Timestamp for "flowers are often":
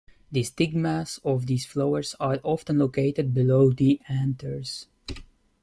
1.67-2.79